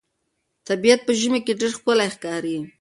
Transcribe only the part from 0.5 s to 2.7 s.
طبیعت په ژمي کې ډېر ښکلی ښکاري.